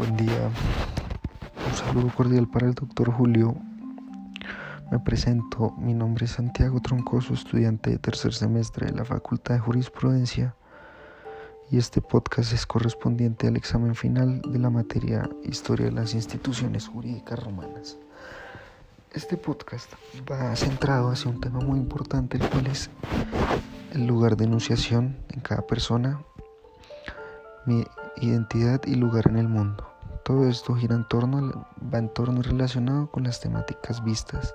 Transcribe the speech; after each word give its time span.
Buen 0.00 0.16
día. 0.16 0.50
Un 1.68 1.74
saludo 1.74 2.10
cordial 2.16 2.48
para 2.48 2.66
el 2.66 2.72
doctor 2.72 3.12
Julio. 3.12 3.54
Me 4.90 4.98
presento. 4.98 5.74
Mi 5.76 5.92
nombre 5.92 6.24
es 6.24 6.30
Santiago 6.30 6.80
Troncoso, 6.80 7.34
estudiante 7.34 7.90
de 7.90 7.98
tercer 7.98 8.32
semestre 8.32 8.86
de 8.86 8.94
la 8.94 9.04
Facultad 9.04 9.56
de 9.56 9.60
Jurisprudencia. 9.60 10.54
Y 11.70 11.76
este 11.76 12.00
podcast 12.00 12.54
es 12.54 12.64
correspondiente 12.64 13.46
al 13.46 13.58
examen 13.58 13.94
final 13.94 14.40
de 14.40 14.58
la 14.58 14.70
materia 14.70 15.28
Historia 15.44 15.84
de 15.84 15.92
las 15.92 16.14
instituciones 16.14 16.88
jurídicas 16.88 17.38
romanas. 17.38 17.98
Este 19.12 19.36
podcast 19.36 19.92
va 20.30 20.56
centrado 20.56 21.10
hacia 21.10 21.30
un 21.30 21.42
tema 21.42 21.60
muy 21.60 21.78
importante, 21.78 22.38
el 22.38 22.48
cual 22.48 22.68
es 22.68 22.88
el 23.92 24.06
lugar 24.06 24.38
de 24.38 24.46
enunciación 24.46 25.18
en 25.28 25.40
cada 25.40 25.66
persona, 25.66 26.22
mi 27.66 27.84
identidad 28.16 28.80
y 28.86 28.94
lugar 28.94 29.28
en 29.28 29.36
el 29.36 29.48
mundo. 29.48 29.89
Todo 30.24 30.48
esto 30.48 30.74
gira 30.74 30.94
en 30.94 31.08
torno, 31.08 31.66
va 31.92 31.98
en 31.98 32.08
torno 32.12 32.42
relacionado 32.42 33.10
con 33.10 33.24
las 33.24 33.40
temáticas 33.40 34.04
vistas 34.04 34.54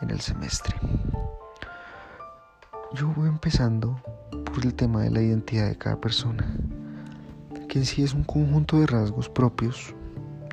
en 0.00 0.10
el 0.10 0.20
semestre. 0.20 0.76
Yo 2.94 3.08
voy 3.16 3.28
empezando 3.28 4.00
por 4.52 4.64
el 4.64 4.74
tema 4.74 5.02
de 5.02 5.10
la 5.10 5.22
identidad 5.22 5.68
de 5.68 5.78
cada 5.78 6.00
persona, 6.00 6.44
que 7.68 7.78
en 7.78 7.86
sí 7.86 8.02
es 8.02 8.14
un 8.14 8.24
conjunto 8.24 8.80
de 8.80 8.86
rasgos 8.86 9.28
propios 9.28 9.94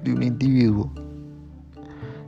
de 0.03 0.13
un 0.13 0.23
individuo 0.23 0.91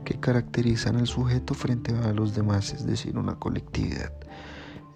que 0.04 0.18
caracterizan 0.18 0.96
al 0.96 1.06
sujeto 1.06 1.54
frente 1.54 1.96
a 1.96 2.12
los 2.12 2.34
demás, 2.34 2.72
es 2.72 2.84
decir, 2.84 3.16
una 3.16 3.36
colectividad, 3.36 4.12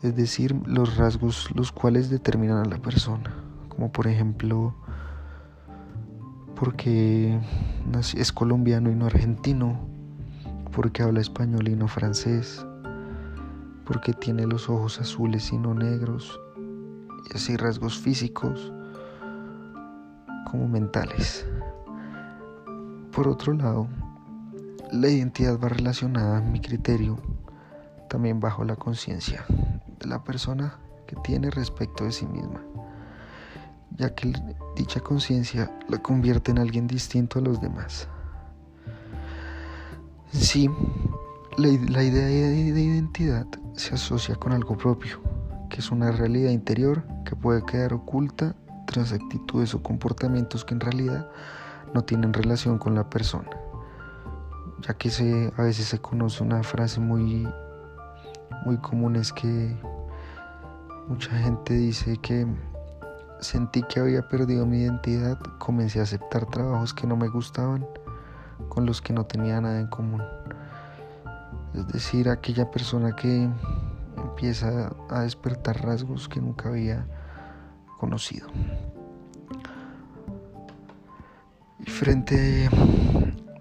es 0.03 0.17
decir, 0.17 0.55
los 0.67 0.97
rasgos 0.97 1.49
los 1.55 1.71
cuales 1.71 2.11
determinan 2.11 2.59
a 2.59 2.69
la 2.69 2.79
persona, 2.79 3.33
como 3.69 3.93
por 3.93 4.09
ejemplo 4.09 4.75
porque 6.57 7.39
es 8.17 8.33
colombiano 8.33 8.91
y 8.91 8.95
no 8.95 9.07
argentino, 9.07 9.79
porque 10.75 11.03
habla 11.03 11.21
español 11.21 11.69
y 11.69 11.77
no 11.77 11.89
francés, 11.89 12.65
porque 13.85 14.13
tiene 14.13 14.47
los 14.47 14.69
ojos 14.69 15.01
azules 15.01 15.53
y 15.53 15.59
no 15.59 15.75
negros, 15.75 16.41
y 17.31 17.37
así 17.37 17.57
rasgos 17.57 17.99
físicos 17.99 18.73
como 20.51 20.69
mentales. 20.69 21.47
Por 23.13 23.29
otro 23.29 23.53
lado, 23.53 23.89
la 24.93 25.09
identidad 25.09 25.59
va 25.59 25.69
relacionada, 25.69 26.39
a 26.39 26.41
mi 26.41 26.61
criterio, 26.61 27.19
también 28.09 28.41
bajo 28.41 28.65
la 28.65 28.77
conciencia 28.77 29.45
de 29.99 30.07
la 30.07 30.23
persona 30.23 30.79
que 31.07 31.17
tiene 31.17 31.51
respecto 31.51 32.05
de 32.05 32.13
sí 32.13 32.27
misma 32.27 32.61
ya 33.97 34.15
que 34.15 34.33
dicha 34.77 35.01
conciencia 35.01 35.71
la 35.89 35.99
convierte 35.99 36.51
en 36.51 36.59
alguien 36.59 36.87
distinto 36.87 37.39
a 37.39 37.43
los 37.43 37.61
demás. 37.61 38.09
Sí, 40.33 40.69
la, 41.57 41.69
idea 42.03 42.27
de 42.27 42.81
identidad 42.81 43.47
se 43.75 43.95
asocia 43.95 44.35
con 44.35 44.53
algo 44.53 44.77
propio, 44.77 45.21
que 45.71 45.79
es 45.79 45.91
una 45.93 46.11
realidad 46.11 46.51
interior 46.51 47.05
que 47.25 47.37
puede 47.37 47.65
quedar 47.65 47.95
oculta 47.95 48.57
tras 48.87 49.13
actitudes 49.13 49.75
o 49.75 49.83
comportamientos 49.83 50.65
que 50.65 50.75
en 50.75 50.81
realidad 50.81 51.31
no 51.95 52.03
tienen 52.03 52.33
relación 52.33 52.79
con 52.79 52.97
la 52.97 53.09
persona, 53.09 53.51
ya 54.81 54.95
que 54.95 55.11
se, 55.11 55.53
a 55.57 55.63
veces 55.63 55.87
se 55.87 56.01
conoce 56.01 56.43
una 56.43 56.63
frase 56.65 56.99
muy, 56.99 57.47
muy 58.67 58.77
común 58.79 59.15
es 59.15 59.33
que 59.33 59.77
mucha 61.07 61.31
gente 61.39 61.75
dice 61.75 62.17
que 62.17 62.47
Sentí 63.41 63.83
que 63.83 64.01
había 64.01 64.29
perdido 64.29 64.65
mi 64.65 64.79
identidad, 64.79 65.39
comencé 65.59 66.01
a 66.01 66.05
aceptar 66.05 66.47
trabajos 66.47 66.95
que 66.95 67.07
no 67.07 67.17
me 67.17 67.29
gustaban, 67.29 67.87
con 68.69 68.87
los 68.87 69.03
que 69.03 69.13
no 69.13 69.25
tenía 69.25 69.61
nada 69.61 69.81
en 69.81 69.89
común. 69.89 70.23
Es 71.75 71.87
decir, 71.89 72.29
aquella 72.29 72.71
persona 72.71 73.15
que 73.15 73.49
empieza 74.17 74.93
a 75.11 75.21
despertar 75.23 75.85
rasgos 75.85 76.29
que 76.29 76.41
nunca 76.41 76.69
había 76.69 77.07
conocido. 77.99 78.49
Y 81.81 81.91
frente, 81.91 82.69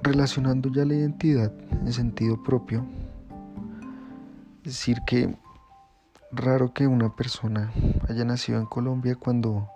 relacionando 0.02 0.70
ya 0.70 0.86
la 0.86 0.94
identidad 0.94 1.52
en 1.72 1.92
sentido 1.92 2.42
propio, 2.42 2.86
decir 4.64 5.00
que 5.06 5.36
raro 6.36 6.74
que 6.74 6.88
una 6.88 7.16
persona 7.16 7.72
haya 8.10 8.26
nacido 8.26 8.60
en 8.60 8.66
Colombia 8.66 9.16
cuando 9.16 9.70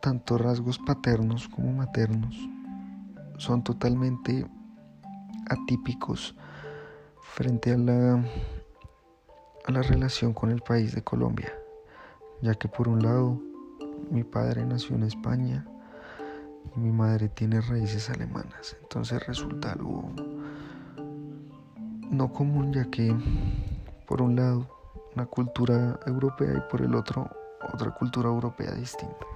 tanto 0.00 0.36
rasgos 0.36 0.78
paternos 0.78 1.48
como 1.48 1.72
maternos 1.72 2.36
son 3.38 3.64
totalmente 3.64 4.46
atípicos 5.48 6.36
frente 7.22 7.72
a 7.72 7.78
la, 7.78 8.22
a 9.64 9.72
la 9.72 9.82
relación 9.82 10.34
con 10.34 10.50
el 10.50 10.60
país 10.60 10.94
de 10.94 11.02
Colombia, 11.02 11.52
ya 12.42 12.54
que 12.54 12.68
por 12.68 12.88
un 12.88 13.02
lado 13.02 13.40
mi 14.10 14.24
padre 14.24 14.66
nació 14.66 14.96
en 14.96 15.04
España 15.04 15.66
y 16.76 16.80
mi 16.80 16.92
madre 16.92 17.30
tiene 17.30 17.62
raíces 17.62 18.10
alemanas, 18.10 18.76
entonces 18.82 19.26
resulta 19.26 19.72
algo 19.72 20.12
no 22.10 22.30
común 22.34 22.74
ya 22.74 22.84
que 22.90 23.16
por 24.06 24.20
un 24.20 24.36
lado 24.36 24.81
una 25.14 25.26
cultura 25.26 25.98
europea 26.06 26.54
y 26.56 26.70
por 26.70 26.82
el 26.82 26.94
otro 26.94 27.30
otra 27.72 27.90
cultura 27.90 28.28
europea 28.28 28.72
distinta. 28.72 29.26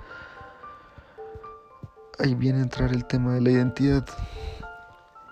Ahí 2.19 2.35
viene 2.35 2.61
a 2.61 2.63
entrar 2.63 2.93
el 2.93 3.05
tema 3.05 3.35
de 3.35 3.41
la 3.41 3.51
identidad, 3.51 4.07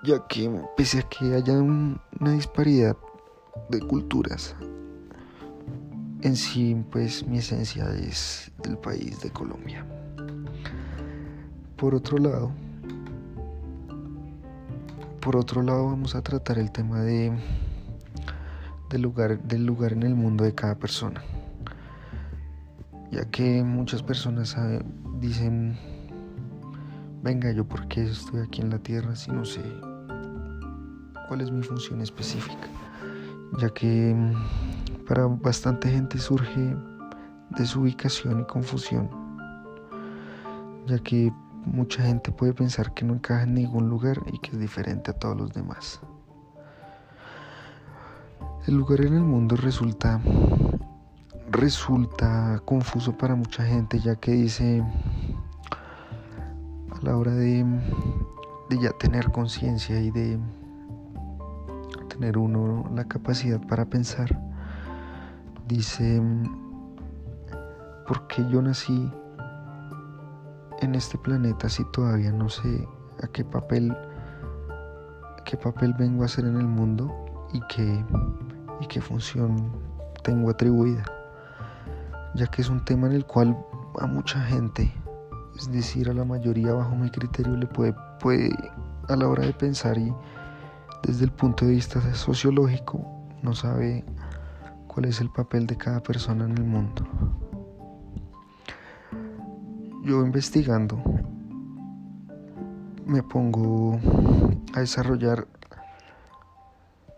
ya 0.02 0.26
que 0.26 0.50
pese 0.76 1.00
a 1.00 1.02
que 1.02 1.34
haya 1.34 1.54
una 1.54 2.32
disparidad 2.32 2.96
de 3.70 3.80
culturas, 3.80 4.54
en 6.20 6.36
sí 6.36 6.76
pues 6.90 7.26
mi 7.26 7.38
esencia 7.38 7.90
es 7.94 8.52
del 8.62 8.76
país 8.78 9.20
de 9.20 9.30
Colombia. 9.30 9.86
Por 11.76 11.94
otro 11.94 12.18
lado, 12.18 12.52
por 15.20 15.36
otro 15.36 15.62
lado 15.62 15.86
vamos 15.86 16.14
a 16.14 16.22
tratar 16.22 16.58
el 16.58 16.70
tema 16.70 17.00
de 17.00 17.32
del 18.94 19.66
lugar, 19.66 19.92
en 19.92 20.02
el 20.04 20.14
mundo 20.14 20.44
de 20.44 20.54
cada 20.54 20.76
persona. 20.76 21.20
Ya 23.10 23.24
que 23.24 23.64
muchas 23.64 24.02
personas 24.02 24.56
dicen, 25.20 25.76
venga, 27.22 27.50
yo 27.50 27.66
por 27.66 27.88
qué 27.88 28.04
estoy 28.04 28.40
aquí 28.40 28.60
en 28.60 28.70
la 28.70 28.78
tierra 28.78 29.16
si 29.16 29.32
no 29.32 29.44
sé 29.44 29.62
cuál 31.28 31.40
es 31.40 31.50
mi 31.50 31.62
función 31.62 32.02
específica. 32.02 32.68
Ya 33.58 33.68
que 33.70 34.14
mm, 34.14 35.04
para 35.06 35.26
bastante 35.26 35.90
gente 35.90 36.18
surge 36.18 36.76
desubicación 37.50 38.42
y 38.42 38.44
confusión. 38.44 39.10
Ya 40.86 40.98
que 40.98 41.32
mucha 41.64 42.02
gente 42.02 42.30
puede 42.30 42.52
pensar 42.52 42.94
que 42.94 43.04
no 43.04 43.14
encaja 43.14 43.42
en 43.42 43.54
ningún 43.54 43.88
lugar 43.88 44.20
y 44.32 44.38
que 44.38 44.52
es 44.52 44.58
diferente 44.58 45.10
a 45.10 45.14
todos 45.14 45.36
los 45.36 45.52
demás. 45.52 46.00
El 48.66 48.76
lugar 48.76 49.02
en 49.02 49.12
el 49.12 49.22
mundo 49.22 49.56
resulta 49.56 50.22
resulta 51.50 52.62
confuso 52.64 53.12
para 53.12 53.34
mucha 53.34 53.62
gente 53.62 53.98
ya 53.98 54.16
que 54.16 54.30
dice 54.30 54.82
a 56.90 57.04
la 57.04 57.14
hora 57.18 57.32
de, 57.32 57.62
ya 58.80 58.90
tener 58.92 59.30
conciencia 59.30 60.00
y 60.00 60.10
de 60.10 60.38
tener 62.08 62.38
uno 62.38 62.88
la 62.94 63.04
capacidad 63.04 63.60
para 63.66 63.84
pensar 63.84 64.40
dice 65.68 66.22
¿por 68.08 68.26
qué 68.28 68.48
yo 68.48 68.62
nací 68.62 69.12
en 70.80 70.94
este 70.94 71.18
planeta 71.18 71.68
si 71.68 71.84
todavía 71.92 72.32
no 72.32 72.48
sé 72.48 72.88
a 73.22 73.26
qué 73.26 73.44
papel 73.44 73.94
qué 75.44 75.58
papel 75.58 75.92
vengo 75.98 76.22
a 76.22 76.26
hacer 76.26 76.46
en 76.46 76.56
el 76.56 76.66
mundo 76.66 77.14
y 77.52 77.60
que 77.68 78.04
y 78.80 78.86
qué 78.86 79.00
función 79.00 79.70
tengo 80.22 80.50
atribuida, 80.50 81.04
ya 82.34 82.46
que 82.46 82.62
es 82.62 82.68
un 82.68 82.84
tema 82.84 83.06
en 83.06 83.14
el 83.14 83.26
cual 83.26 83.56
a 84.00 84.06
mucha 84.06 84.40
gente, 84.40 84.92
es 85.56 85.70
decir, 85.70 86.08
a 86.08 86.14
la 86.14 86.24
mayoría 86.24 86.72
bajo 86.72 86.96
mi 86.96 87.10
criterio, 87.10 87.56
le 87.56 87.66
puede, 87.66 87.94
puede 88.20 88.50
a 89.08 89.16
la 89.16 89.28
hora 89.28 89.44
de 89.44 89.52
pensar 89.52 89.98
y 89.98 90.12
desde 91.02 91.24
el 91.24 91.32
punto 91.32 91.66
de 91.66 91.72
vista 91.72 92.00
sociológico 92.14 93.04
no 93.42 93.54
sabe 93.54 94.04
cuál 94.86 95.06
es 95.06 95.20
el 95.20 95.30
papel 95.30 95.66
de 95.66 95.76
cada 95.76 96.00
persona 96.00 96.46
en 96.46 96.56
el 96.56 96.64
mundo. 96.64 97.04
Yo 100.02 100.24
investigando 100.24 101.02
me 103.06 103.22
pongo 103.22 103.98
a 104.74 104.80
desarrollar 104.80 105.46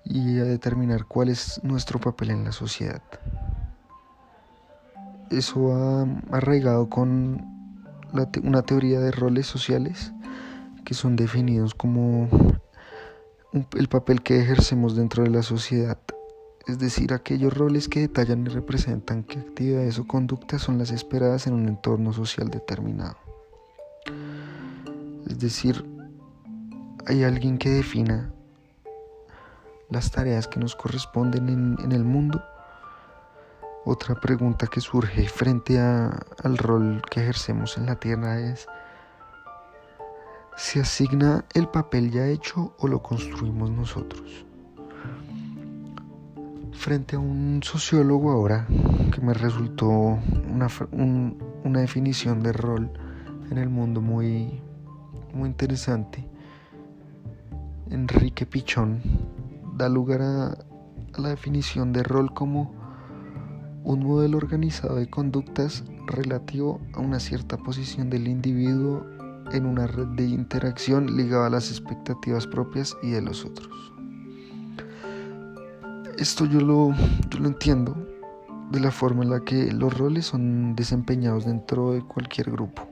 y 0.09 0.39
a 0.39 0.45
determinar 0.45 1.07
cuál 1.07 1.29
es 1.29 1.61
nuestro 1.65 1.99
papel 1.99 2.31
en 2.31 2.45
la 2.45 2.53
sociedad. 2.53 3.03
Eso 5.31 5.75
ha 5.75 6.07
arraigado 6.31 6.89
con 6.89 7.45
una 8.43 8.63
teoría 8.63 9.01
de 9.01 9.11
roles 9.11 9.47
sociales 9.47 10.13
que 10.85 10.95
son 10.95 11.17
definidos 11.17 11.75
como 11.75 12.29
el 13.77 13.89
papel 13.89 14.23
que 14.23 14.41
ejercemos 14.41 14.95
dentro 14.95 15.25
de 15.25 15.31
la 15.31 15.43
sociedad, 15.43 15.99
es 16.69 16.79
decir, 16.79 17.13
aquellos 17.13 17.53
roles 17.57 17.89
que 17.89 18.01
detallan 18.01 18.47
y 18.47 18.51
representan 18.51 19.25
qué 19.25 19.41
actividades 19.41 19.99
o 19.99 20.07
conductas 20.07 20.63
son 20.63 20.79
las 20.79 20.93
esperadas 20.93 21.47
en 21.47 21.55
un 21.55 21.67
entorno 21.69 22.13
social 22.13 22.49
determinado. 22.49 23.17
Es 25.29 25.39
decir, 25.41 25.85
hay 27.07 27.25
alguien 27.25 27.59
que 27.59 27.71
defina 27.71 28.33
las 29.91 30.11
tareas 30.11 30.49
que 30.49 30.61
nos 30.61 30.75
corresponden 30.75 31.49
en, 31.49 31.93
el 31.93 32.05
mundo. 32.05 32.43
Otra 33.85 34.17
pregunta 34.17 34.67
que 34.67 34.81
surge 34.81 35.29
frente 35.29 35.79
al 35.79 36.59
rol 36.59 37.03
que 37.09 37.21
ejercemos 37.21 37.79
en 37.79 37.87
la 37.87 37.97
Tierra 37.97 38.41
es, 38.41 38.67
¿se 40.57 40.81
asigna 40.81 41.45
el 41.55 41.69
papel 41.69 42.11
ya 42.11 42.27
hecho 42.27 42.75
o 42.79 42.89
lo 42.89 43.03
construimos 43.03 43.71
nosotros? 43.71 44.45
Frente 46.73 47.17
a 47.17 47.19
un 47.19 47.61
sociólogo 47.63 48.33
ahora 48.33 48.67
que 49.13 49.21
me 49.21 49.35
resultó 49.35 49.89
una, 49.89 50.69
una 51.65 51.81
definición 51.81 52.43
de 52.43 52.53
rol 52.53 52.91
en 53.51 53.59
el 53.59 53.69
mundo 53.69 54.01
muy, 54.01 54.61
muy 55.33 55.49
interesante, 55.49 56.29
Enrique 57.89 58.47
Pichón 58.47 59.01
da 59.77 59.89
lugar 59.89 60.23
a, 60.23 60.59
la 61.19 61.29
definición 61.31 61.93
de 61.93 62.03
rol 62.03 62.33
como 62.35 62.75
un 63.85 64.05
modelo 64.05 64.37
organizado 64.37 64.97
de 64.97 65.09
conductas 65.09 65.85
relativo 66.07 66.81
a 66.95 67.01
una 67.01 67.21
cierta 67.21 67.57
posición 67.57 68.11
del 68.11 68.29
individuo 68.29 69.07
en 69.53 69.65
una 69.65 69.87
red 69.87 70.09
de 70.09 70.25
interacción 70.25 71.17
ligada 71.17 71.47
a 71.47 71.51
las 71.51 71.71
expectativas 71.71 72.47
propias 72.47 72.97
y 73.03 73.11
de 73.11 73.23
los 73.23 73.45
otros. 73.45 73.93
Esto 76.19 76.47
yo 76.47 76.61
lo, 76.61 76.93
yo 77.31 77.39
lo 77.39 77.47
entiendo 77.47 77.97
de 78.71 78.81
la 78.81 78.91
forma 78.91 79.23
en 79.23 79.31
la 79.31 79.41
que 79.41 79.71
los 79.73 79.97
roles 79.97 80.27
son 80.27 80.75
desempeñados 80.75 81.45
dentro 81.45 81.93
de 81.93 82.03
cualquier 82.03 82.51
grupo. 82.51 82.83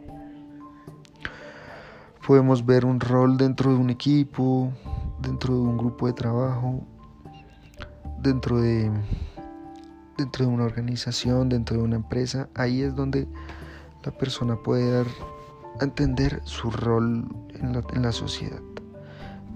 Podemos 2.27 2.65
ver 2.65 2.85
un 2.87 3.01
rol 3.01 3.37
dentro 3.37 3.73
de 3.73 3.77
un 3.77 3.91
equipo, 3.91 4.73
dentro 5.25 5.55
de 5.55 5.61
un 5.61 5.76
grupo 5.76 6.06
de 6.06 6.12
trabajo, 6.12 6.87
dentro 8.21 8.61
de, 8.61 8.91
dentro 10.19 10.47
de 10.47 10.50
una 10.50 10.65
organización, 10.65 11.49
dentro 11.49 11.79
de 11.79 11.82
una 11.82 11.97
empresa, 11.97 12.49
ahí 12.55 12.82
es 12.82 12.94
donde 12.94 13.26
la 14.05 14.12
persona 14.12 14.56
puede 14.56 14.91
dar 14.91 15.06
a 15.81 15.85
entender 15.85 16.41
su 16.44 16.71
rol 16.71 17.26
en 17.55 17.73
la, 17.73 17.82
en 17.94 18.03
la 18.03 18.12
sociedad, 18.12 18.61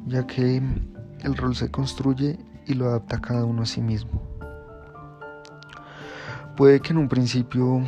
ya 0.06 0.26
que 0.26 0.62
el 1.20 1.37
rol 1.37 1.55
se 1.55 1.71
construye 1.71 2.38
y 2.67 2.75
lo 2.75 2.87
adapta 2.87 3.21
cada 3.21 3.44
uno 3.44 3.62
a 3.62 3.67
sí 3.67 3.81
mismo. 3.81 4.23
Puede 6.56 6.81
que 6.81 6.93
en 6.93 6.99
un 6.99 7.09
principio 7.09 7.82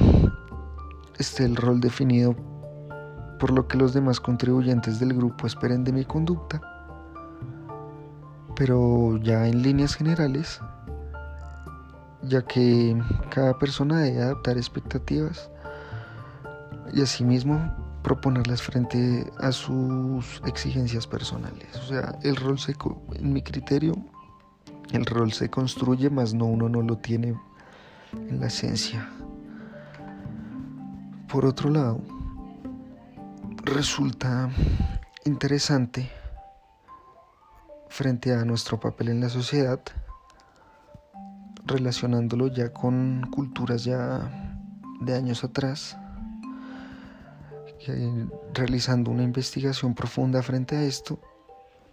esté 1.19 1.45
el 1.45 1.57
rol 1.57 1.81
definido 1.81 2.37
por 3.41 3.51
lo 3.51 3.67
que 3.67 3.79
los 3.79 3.95
demás 3.95 4.21
contribuyentes 4.21 5.01
del 5.01 5.15
grupo 5.15 5.47
esperen 5.47 5.83
de 5.83 5.93
mi 5.93 6.05
conducta, 6.05 6.61
pero 8.61 9.17
ya 9.17 9.47
en 9.47 9.63
líneas 9.63 9.95
generales, 9.95 10.61
ya 12.21 12.43
que 12.43 12.95
cada 13.31 13.59
persona 13.59 14.01
debe 14.01 14.21
adaptar 14.21 14.59
expectativas 14.59 15.51
y 16.93 17.01
asimismo 17.01 17.75
proponerlas 18.03 18.61
frente 18.61 19.33
a 19.39 19.51
sus 19.53 20.43
exigencias 20.45 21.07
personales. 21.07 21.75
O 21.77 21.87
sea, 21.89 22.19
el 22.23 22.37
rol 22.37 22.59
se, 22.59 22.75
en 23.15 23.33
mi 23.33 23.41
criterio, 23.41 23.95
el 24.93 25.07
rol 25.07 25.33
se 25.33 25.49
construye, 25.49 26.11
más 26.11 26.35
no 26.35 26.45
uno 26.45 26.69
no 26.69 26.83
lo 26.83 26.99
tiene 26.99 27.41
en 28.13 28.41
la 28.41 28.49
esencia. 28.49 29.09
Por 31.33 31.47
otro 31.47 31.71
lado, 31.71 32.03
resulta 33.65 34.51
interesante 35.25 36.20
frente 37.91 38.33
a 38.33 38.45
nuestro 38.45 38.79
papel 38.79 39.09
en 39.09 39.21
la 39.21 39.29
sociedad, 39.29 39.81
relacionándolo 41.67 42.47
ya 42.47 42.73
con 42.73 43.29
culturas 43.31 43.85
ya 43.85 44.57
de 45.01 45.15
años 45.15 45.45
atrás, 45.45 45.97
realizando 48.55 49.11
una 49.11 49.25
investigación 49.25 49.95
profunda 49.95 50.43
frente 50.43 50.77
a 50.77 50.85
esto, 50.85 51.19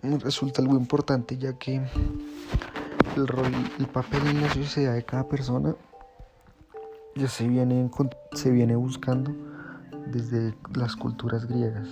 resulta 0.04 0.62
algo 0.62 0.78
importante 0.78 1.38
ya 1.38 1.58
que 1.58 1.82
el 3.16 3.88
papel 3.92 4.28
en 4.28 4.42
la 4.42 4.54
sociedad 4.54 4.94
de 4.94 5.04
cada 5.04 5.28
persona 5.28 5.76
ya 7.16 7.28
se 7.28 7.48
viene, 7.48 7.90
se 8.34 8.52
viene 8.52 8.76
buscando 8.76 9.36
desde 10.06 10.56
las 10.76 10.96
culturas 10.96 11.48
griegas, 11.48 11.88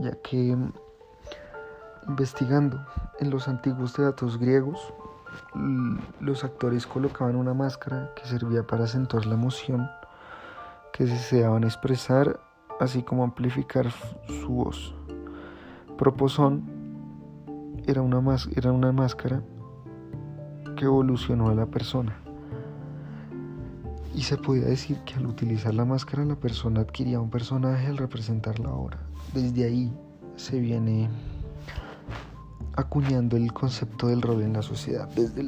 ya 0.00 0.16
que 0.22 0.56
Investigando 2.08 2.84
en 3.20 3.30
los 3.30 3.48
antiguos 3.48 3.92
teatros 3.92 4.38
griegos, 4.38 4.92
los 6.20 6.44
actores 6.44 6.86
colocaban 6.86 7.36
una 7.36 7.54
máscara 7.54 8.10
que 8.16 8.26
servía 8.26 8.66
para 8.66 8.84
acentuar 8.84 9.26
la 9.26 9.34
emoción 9.34 9.88
que 10.92 11.04
deseaban 11.04 11.64
expresar, 11.64 12.40
así 12.80 13.02
como 13.02 13.24
amplificar 13.24 13.90
su 14.26 14.48
voz. 14.48 14.94
Proposón 15.96 16.64
era 17.86 18.02
una, 18.02 18.36
era 18.54 18.72
una 18.72 18.92
máscara 18.92 19.42
que 20.76 20.84
evolucionó 20.84 21.48
a 21.48 21.54
la 21.54 21.66
persona. 21.66 22.16
Y 24.14 24.22
se 24.22 24.36
podía 24.36 24.66
decir 24.66 24.98
que 25.04 25.14
al 25.14 25.26
utilizar 25.26 25.72
la 25.72 25.86
máscara 25.86 26.24
la 26.24 26.36
persona 26.36 26.80
adquiría 26.80 27.20
un 27.20 27.30
personaje 27.30 27.86
al 27.86 27.96
representar 27.96 28.58
la 28.58 28.70
obra. 28.70 28.98
Desde 29.32 29.64
ahí 29.64 29.92
se 30.36 30.60
viene 30.60 31.08
acuñando 32.74 33.36
el 33.36 33.52
concepto 33.52 34.08
del 34.08 34.22
rol 34.22 34.42
en 34.42 34.54
la 34.54 34.62
sociedad. 34.62 35.08
Desde, 35.08 35.44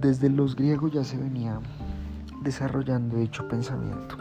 desde 0.00 0.30
los 0.30 0.56
griegos 0.56 0.92
ya 0.92 1.04
se 1.04 1.16
venía 1.16 1.60
desarrollando 2.42 3.16
dicho 3.16 3.46
pensamiento. 3.48 4.16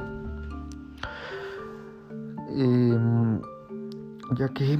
Em, 2.55 3.41
ya 4.35 4.47
que 4.49 4.77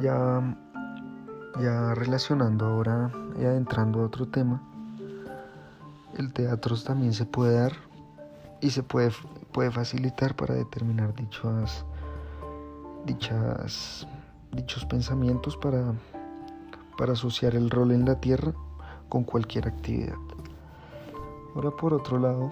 ya, 0.00 0.56
ya 1.60 1.94
relacionando 1.94 2.66
ahora 2.66 3.10
y 3.40 3.44
adentrando 3.44 4.00
a 4.00 4.06
otro 4.06 4.26
tema, 4.26 4.60
el 6.16 6.32
teatro 6.32 6.76
también 6.76 7.12
se 7.12 7.24
puede 7.24 7.58
dar 7.58 7.72
y 8.60 8.70
se 8.70 8.82
puede, 8.82 9.12
puede 9.52 9.70
facilitar 9.70 10.34
para 10.34 10.54
determinar 10.54 11.14
dichas, 11.14 11.84
dichas 13.04 14.06
dichos 14.52 14.84
pensamientos 14.84 15.56
para, 15.56 15.94
para 16.96 17.12
asociar 17.12 17.54
el 17.54 17.70
rol 17.70 17.92
en 17.92 18.04
la 18.04 18.20
Tierra 18.20 18.52
con 19.08 19.24
cualquier 19.24 19.68
actividad. 19.68 20.16
Ahora 21.54 21.70
por 21.70 21.94
otro 21.94 22.18
lado, 22.18 22.50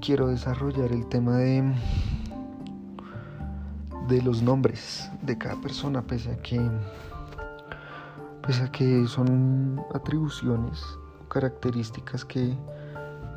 quiero 0.00 0.28
desarrollar 0.28 0.92
el 0.92 1.06
tema 1.06 1.36
de, 1.36 1.72
de 4.08 4.22
los 4.22 4.42
nombres 4.42 5.10
de 5.22 5.38
cada 5.38 5.56
persona, 5.60 6.02
pese 6.02 6.32
a 6.32 6.36
que, 6.36 6.60
pese 8.46 8.62
a 8.62 8.72
que 8.72 9.06
son 9.06 9.82
atribuciones 9.94 10.82
o 11.22 11.28
características 11.28 12.24
que, 12.24 12.56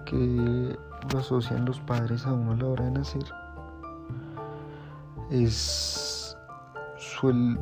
que 0.06 0.78
lo 1.12 1.20
asocian 1.20 1.66
los 1.66 1.80
padres 1.80 2.26
a 2.26 2.34
uno 2.34 2.54
a 2.54 2.56
la 2.56 2.66
hora 2.66 2.86
de 2.86 2.92
nacer. 2.92 3.26
Es 5.30 6.13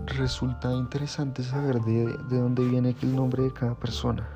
resulta 0.08 0.74
interesante 0.74 1.44
saber 1.44 1.82
de, 1.82 2.06
dónde 2.30 2.64
viene 2.64 2.96
el 3.02 3.16
nombre 3.16 3.44
de 3.44 3.54
cada 3.54 3.76
persona. 3.76 4.28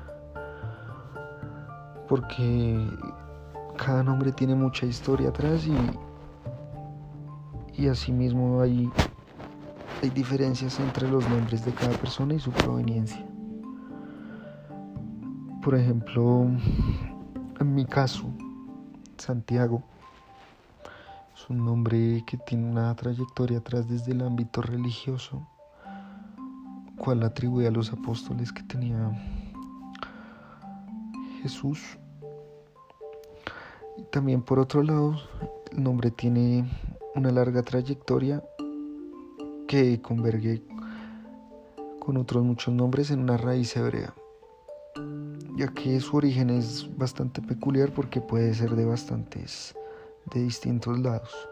Porque 2.08 2.86
cada 3.76 4.02
nombre 4.02 4.32
tiene 4.32 4.54
mucha 4.54 4.86
historia 4.86 5.30
atrás 5.30 5.66
y, 5.66 5.76
y 7.82 7.88
asimismo 7.88 8.60
hay, 8.60 8.90
hay 10.02 10.10
diferencias 10.10 10.78
entre 10.80 11.08
los 11.08 11.28
nombres 11.28 11.64
de 11.64 11.72
cada 11.72 11.96
persona 11.96 12.34
y 12.34 12.38
su 12.38 12.50
proveniencia. 12.52 13.24
Por 15.62 15.74
ejemplo, 15.74 16.46
en 17.60 17.74
mi 17.74 17.84
caso, 17.84 18.24
Santiago 19.16 19.82
un 21.48 21.64
nombre 21.64 22.24
que 22.26 22.36
tiene 22.38 22.68
una 22.68 22.94
trayectoria 22.96 23.58
atrás 23.58 23.88
desde 23.88 24.12
el 24.12 24.22
ámbito 24.22 24.62
religioso, 24.62 25.46
cual 26.96 27.22
atribuye 27.22 27.68
a 27.68 27.70
los 27.70 27.92
apóstoles 27.92 28.52
que 28.52 28.62
tenía 28.64 29.12
Jesús. 31.42 31.80
Y 33.96 34.02
también 34.10 34.42
por 34.42 34.58
otro 34.58 34.82
lado, 34.82 35.16
el 35.70 35.82
nombre 35.82 36.10
tiene 36.10 36.68
una 37.14 37.30
larga 37.30 37.62
trayectoria 37.62 38.42
que 39.68 40.00
converge 40.00 40.62
con 42.00 42.16
otros 42.16 42.44
muchos 42.44 42.74
nombres 42.74 43.10
en 43.10 43.20
una 43.20 43.36
raíz 43.36 43.76
hebrea, 43.76 44.14
ya 45.56 45.68
que 45.68 46.00
su 46.00 46.16
origen 46.16 46.50
es 46.50 46.88
bastante 46.96 47.40
peculiar 47.40 47.92
porque 47.92 48.20
puede 48.20 48.54
ser 48.54 48.76
de 48.76 48.84
bastantes, 48.84 49.74
de 50.32 50.42
distintos 50.42 50.98
lados. 50.98 51.48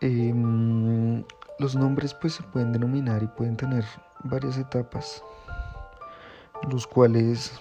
Em, 0.00 1.22
los 1.58 1.76
nombres 1.76 2.12
pues 2.14 2.34
se 2.34 2.42
pueden 2.42 2.72
denominar 2.72 3.22
y 3.22 3.28
pueden 3.28 3.56
tener 3.56 3.84
varias 4.24 4.58
etapas, 4.58 5.22
los 6.68 6.86
cuales 6.88 7.52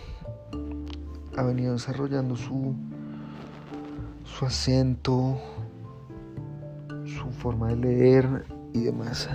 ha 1.38 1.44
venido 1.44 1.74
desarrollando 1.74 2.36
su, 2.36 2.74
su 4.24 4.46
acento, 4.46 5.38
su 7.06 7.30
forma 7.30 7.68
de 7.68 7.76
leer 7.76 8.46
y 8.74 8.82
demás. 8.82 9.30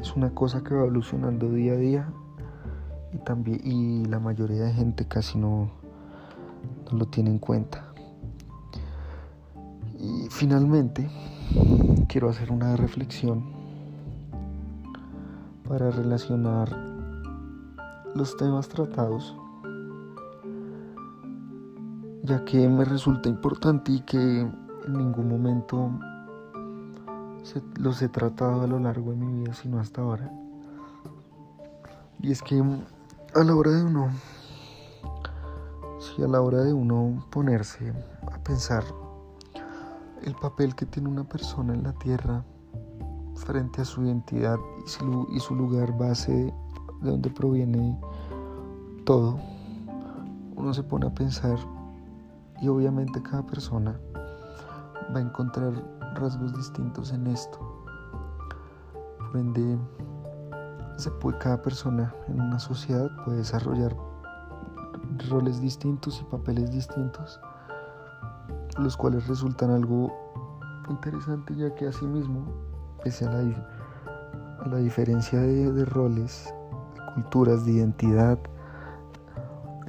Es 0.00 0.16
una 0.16 0.30
cosa 0.30 0.62
que 0.62 0.74
va 0.74 0.80
evolucionando 0.80 1.50
día 1.50 1.74
a 1.74 1.76
día 1.76 2.12
y 3.12 3.18
también 3.18 3.60
y 3.62 4.06
la 4.06 4.18
mayoría 4.18 4.64
de 4.64 4.72
gente 4.72 5.06
casi 5.06 5.38
no, 5.38 5.70
lo 6.92 7.06
tiene 7.06 7.30
en 7.30 7.38
cuenta. 7.38 7.92
Y 9.98 10.28
finalmente 10.30 11.08
quiero 12.08 12.28
hacer 12.28 12.50
una 12.50 12.76
reflexión 12.76 13.44
para 15.68 15.90
relacionar 15.90 16.68
los 18.14 18.36
temas 18.36 18.68
tratados, 18.68 19.34
ya 22.24 22.44
que 22.44 22.68
me 22.68 22.84
resulta 22.84 23.28
importante 23.28 23.92
y 23.92 24.00
que 24.00 24.40
en 24.40 24.92
ningún 24.92 25.28
momento 25.28 25.90
los 27.76 28.02
he 28.02 28.08
tratado 28.08 28.62
a 28.62 28.66
lo 28.66 28.78
largo 28.78 29.10
de 29.12 29.16
mi 29.16 29.40
vida, 29.40 29.54
sino 29.54 29.80
hasta 29.80 30.02
ahora. 30.02 30.30
Y 32.20 32.30
es 32.30 32.42
que 32.42 32.62
a 33.34 33.44
la 33.44 33.54
hora 33.54 33.70
de 33.72 33.82
uno, 33.82 34.10
si 36.02 36.20
a 36.20 36.26
la 36.26 36.40
hora 36.40 36.64
de 36.64 36.72
uno 36.72 37.24
ponerse 37.30 37.92
a 38.32 38.38
pensar 38.42 38.82
el 40.24 40.34
papel 40.34 40.74
que 40.74 40.84
tiene 40.84 41.08
una 41.08 41.22
persona 41.22 41.74
en 41.74 41.84
la 41.84 41.92
tierra 41.92 42.44
frente 43.36 43.82
a 43.82 43.84
su 43.84 44.02
identidad 44.02 44.58
y 45.32 45.38
su, 45.38 45.54
lugar 45.54 45.96
base 45.96 46.52
de 47.02 47.10
donde 47.10 47.30
proviene 47.30 48.00
todo, 49.04 49.38
uno 50.56 50.74
se 50.74 50.82
pone 50.82 51.06
a 51.06 51.14
pensar 51.14 51.56
y 52.60 52.66
obviamente 52.66 53.22
cada 53.22 53.46
persona 53.46 53.96
va 55.14 55.18
a 55.18 55.22
encontrar 55.22 55.72
rasgos 56.16 56.52
distintos 56.56 57.12
en 57.12 57.28
esto. 57.28 57.58
Por 59.18 59.36
ende, 59.36 59.78
se 60.96 61.12
puede, 61.12 61.38
cada 61.38 61.62
persona 61.62 62.12
en 62.26 62.40
una 62.40 62.58
sociedad 62.58 63.08
puede 63.24 63.38
desarrollar 63.38 63.96
roles 65.32 65.60
distintos 65.60 66.20
y 66.20 66.24
papeles 66.24 66.70
distintos 66.70 67.40
los 68.78 68.96
cuales 68.96 69.26
resultan 69.28 69.70
algo 69.70 70.12
interesante 70.88 71.54
ya 71.54 71.74
que 71.74 71.86
asimismo, 71.86 72.46
pese 73.02 73.26
a 73.26 73.32
la, 73.32 74.66
la 74.66 74.76
diferencia 74.78 75.40
de, 75.40 75.84
roles, 75.84 76.52
de 76.94 77.14
culturas, 77.14 77.64
de 77.64 77.72
identidad 77.72 78.38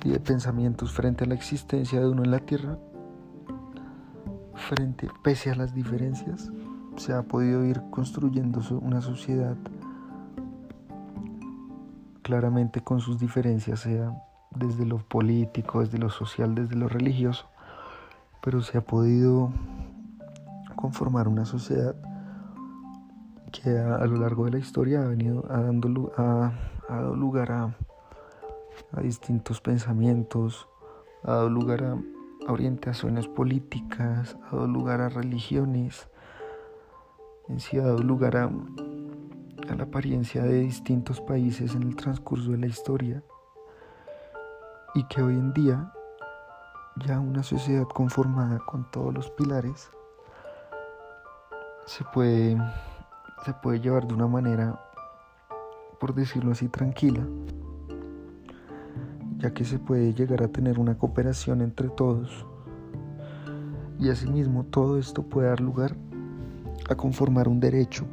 y 0.04 0.10
de 0.10 0.20
pensamientos 0.20 0.92
frente 0.92 1.24
a 1.24 1.28
la 1.28 1.36
existencia 1.36 2.00
de 2.00 2.10
uno 2.10 2.24
en 2.24 2.32
la 2.32 2.40
Tierra, 2.40 2.78
frente, 4.56 5.10
pese 5.24 5.52
a 5.52 5.56
las 5.56 5.74
diferencias, 5.74 6.52
se 6.98 7.14
ha 7.14 7.24
podido 7.24 7.64
ir 7.66 7.82
construyendo 7.90 8.62
una 8.82 9.02
sociedad 9.02 9.56
claramente 12.22 12.82
con 12.82 13.00
sus 13.00 13.20
diferencias, 13.20 13.82
sea 13.82 14.14
desde 14.56 14.86
lo 14.86 14.98
político, 14.98 15.82
desde 15.82 15.98
lo 15.98 16.10
social, 16.10 16.56
desde 16.56 16.76
lo 16.76 16.88
religioso, 16.88 17.48
pero 18.42 18.62
se 18.62 18.78
ha 18.78 18.82
podido 18.82 19.52
conformar 20.76 21.28
una 21.28 21.46
sociedad 21.46 21.96
que 23.52 23.78
a, 23.78 24.06
lo 24.06 24.18
largo 24.18 24.46
de 24.46 24.52
la 24.52 24.58
historia 24.58 25.04
ha 25.04 25.08
venido 25.08 25.44
dando, 25.44 26.12
ha, 26.18 26.52
dado 26.90 27.16
lugar 27.16 27.52
a, 27.52 27.76
distintos 29.02 29.62
pensamientos, 29.62 30.68
ha 31.24 31.32
dado 31.34 31.50
lugar 31.50 31.84
a, 31.84 31.98
orientaciones 32.52 33.28
políticas, 33.28 34.36
ha 34.44 34.56
dado 34.56 34.68
lugar 34.68 35.02
a 35.02 35.10
religiones, 35.10 36.10
en 37.48 37.60
sí 37.60 37.78
ha 37.78 37.84
dado 37.84 38.00
lugar 38.00 38.38
a, 38.38 38.46
a 39.70 39.76
la 39.76 39.84
apariencia 39.84 40.44
de 40.44 40.60
distintos 40.60 41.22
países 41.22 41.76
en 41.76 41.84
el 41.84 41.96
transcurso 41.96 42.52
de 42.52 42.58
la 42.58 42.68
historia 42.68 43.24
y 44.96 45.04
que 45.06 45.22
hoy 45.22 45.36
en 45.36 45.54
día 45.54 45.92
ya 47.06 47.20
una 47.20 47.44
sociedad 47.44 47.88
conformada 47.88 48.60
con 48.60 48.90
todos 48.92 49.14
los 49.14 49.30
pilares 49.32 49.90
se 51.86 52.04
puede, 52.06 52.58
se 53.46 53.54
puede 53.56 53.80
llevar 53.80 54.08
de 54.08 54.14
una 54.14 54.28
manera, 54.28 54.80
por 56.00 56.14
decirlo 56.14 56.52
así, 56.52 56.70
tranquila, 56.70 57.26
ya 59.38 59.54
que 59.54 59.66
se 59.66 59.80
puede 59.80 60.14
llegar 60.14 60.44
a 60.44 60.48
tener 60.48 60.80
una 60.80 60.98
cooperación 60.98 61.62
entre 61.62 61.90
todos. 61.90 62.46
Y 64.00 64.10
asimismo 64.10 64.64
todo 64.66 64.98
esto 64.98 65.24
puede 65.24 65.50
dar 65.50 65.60
lugar 65.60 65.96
a 66.90 66.96
conformar 66.96 67.48
un 67.48 67.60
derecho, 67.60 68.06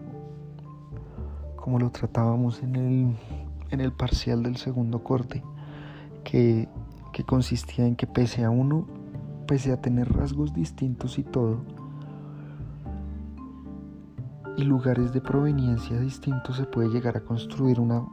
como 1.57 1.79
lo 1.79 1.91
tratábamos 1.91 2.63
en 2.63 2.77
el, 2.77 3.17
en 3.71 3.81
el 3.81 3.93
parcial 3.93 4.43
del 4.43 4.57
segundo 4.57 5.03
corte, 5.05 5.43
que 6.25 6.69
que 7.13 7.25
consistía 7.25 7.87
en 7.87 7.97
que 7.97 8.07
pese 8.07 8.45
a 8.45 8.51
uno, 8.51 8.87
pese 9.47 9.73
a 9.73 9.81
tener 9.81 10.13
rasgos 10.13 10.53
distintos 10.53 11.19
y 11.19 11.25
todo, 11.25 11.61
y 14.57 14.63
lugares 14.63 15.13
de 15.13 15.21
proveniencia 15.21 15.99
distintos, 15.99 16.57
se 16.57 16.65
puede 16.65 16.89
llegar 16.89 17.17
a 17.17 17.21
construir 17.21 17.81
una, 17.81 18.07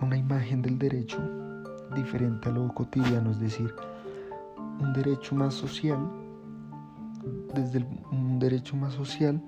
una 0.00 0.16
imagen 0.16 0.62
del 0.62 0.78
derecho 0.78 1.18
diferente 1.94 2.48
a 2.48 2.52
lo 2.52 2.72
cotidiano, 2.74 3.30
es 3.30 3.40
decir, 3.40 3.74
un 4.80 4.92
derecho 4.92 5.34
más 5.34 5.54
social, 5.54 5.98
desde 7.54 7.86
un 8.12 8.38
derecho 8.38 8.76
más 8.76 8.94
social 8.94 9.40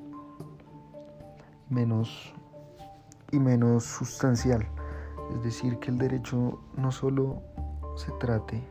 menos 1.70 2.34
y 3.30 3.38
menos 3.38 3.84
sustancial. 3.84 4.66
Es 5.34 5.42
decir, 5.42 5.78
que 5.78 5.90
el 5.90 5.98
derecho 5.98 6.60
no 6.76 6.92
solo 6.92 7.42
se 7.96 8.12
trate, 8.20 8.62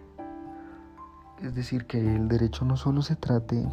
es 1.42 1.56
decir, 1.56 1.86
que 1.88 2.16
el 2.16 2.28
derecho 2.28 2.66
no 2.66 2.78
solo 2.78 3.02
se 3.02 3.16
trate 3.16 3.68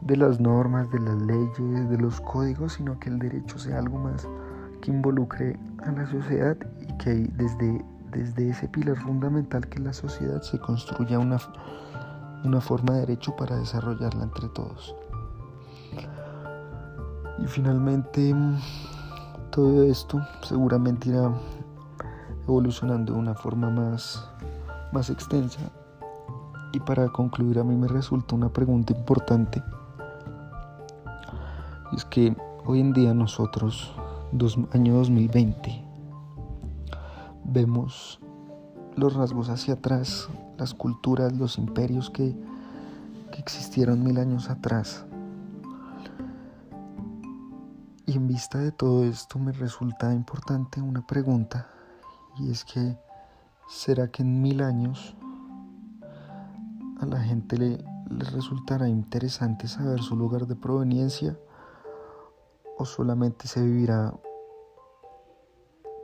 de 0.00 0.16
las 0.16 0.40
normas, 0.40 0.90
de 0.90 1.00
las 1.00 1.20
leyes, 1.22 1.90
de 1.90 1.98
los 1.98 2.20
códigos, 2.20 2.74
sino 2.74 2.98
que 2.98 3.10
el 3.10 3.18
derecho 3.18 3.58
sea 3.58 3.78
algo 3.78 3.98
más 3.98 4.28
que 4.80 4.90
involucre 4.90 5.58
a 5.84 5.92
la 5.92 6.06
sociedad 6.06 6.56
y 6.80 6.96
que 6.98 7.10
desde, 7.34 7.84
desde 8.12 8.50
ese 8.50 8.68
pilar 8.68 8.96
fundamental 8.96 9.68
que 9.68 9.80
la 9.80 9.92
sociedad 9.92 10.40
se 10.42 10.58
construya 10.58 11.18
una, 11.18 11.38
una 12.44 12.60
forma 12.60 12.94
de 12.94 13.00
derecho 13.00 13.34
para 13.36 13.56
desarrollarla 13.56 14.24
entre 14.24 14.48
todos. 14.48 14.94
Y 17.38 17.46
finalmente 17.46 18.34
todo 19.50 19.82
esto 19.82 20.20
seguramente 20.42 21.08
irá 21.08 21.32
evolucionando 22.44 23.12
de 23.12 23.18
una 23.18 23.34
forma 23.34 23.70
más, 23.70 24.28
más 24.92 25.10
extensa. 25.10 25.60
Y 26.72 26.80
para 26.80 27.08
concluir 27.08 27.58
a 27.58 27.64
mí 27.64 27.76
me 27.76 27.88
resulta 27.88 28.34
una 28.34 28.48
pregunta 28.48 28.92
importante. 28.92 29.62
Es 31.92 32.04
que 32.04 32.36
hoy 32.64 32.80
en 32.80 32.92
día 32.92 33.12
nosotros, 33.14 33.92
dos, 34.32 34.58
año 34.72 34.94
2020, 34.94 35.84
vemos 37.44 38.20
los 38.96 39.14
rasgos 39.14 39.48
hacia 39.48 39.74
atrás, 39.74 40.28
las 40.58 40.74
culturas, 40.74 41.32
los 41.32 41.58
imperios 41.58 42.10
que, 42.10 42.36
que 43.32 43.38
existieron 43.38 44.04
mil 44.04 44.18
años 44.18 44.50
atrás. 44.50 45.04
Y 48.06 48.16
en 48.16 48.26
vista 48.26 48.58
de 48.58 48.72
todo 48.72 49.04
esto 49.04 49.38
me 49.38 49.52
resulta 49.52 50.12
importante 50.12 50.80
una 50.80 51.06
pregunta 51.06 51.68
y 52.42 52.50
es 52.50 52.64
que, 52.64 52.96
¿será 53.68 54.08
que 54.08 54.22
en 54.22 54.40
mil 54.40 54.62
años 54.62 55.14
a 57.00 57.06
la 57.06 57.20
gente 57.20 57.56
le, 57.56 57.84
resultará 58.32 58.88
interesante 58.88 59.68
saber 59.68 60.00
su 60.00 60.16
lugar 60.16 60.46
de 60.46 60.56
proveniencia 60.56 61.38
o 62.76 62.84
solamente 62.84 63.46
se 63.46 63.62
vivirá 63.62 64.12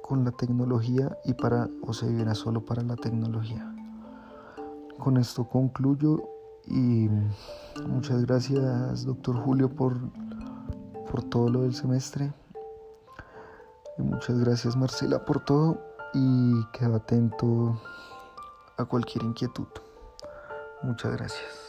con 0.02 0.24
la 0.24 0.30
tecnología 0.30 1.16
y 1.24 1.34
para 1.34 1.68
o 1.82 1.92
se 1.92 2.06
vivirá 2.06 2.34
solo 2.34 2.64
para 2.64 2.82
la 2.82 2.96
tecnología. 2.96 3.72
con 4.98 5.16
esto 5.18 5.48
concluyo 5.48 6.22
y 6.66 7.08
muchas 7.86 8.24
gracias, 8.24 9.04
doctor 9.04 9.36
Julio, 9.36 9.68
por, 9.68 9.98
por 11.10 11.22
todo 11.24 11.48
lo 11.48 11.62
del 11.62 11.74
semestre. 11.74 12.32
Y 13.98 14.02
muchas 14.02 14.38
gracias, 14.40 14.76
Marcela, 14.76 15.24
por 15.24 15.44
todo 15.44 15.95
y 16.16 16.64
quedo 16.72 16.96
atento 16.96 17.78
a 18.78 18.84
cualquier 18.86 19.24
inquietud. 19.24 19.68
Muchas 20.82 21.12
gracias. 21.12 21.65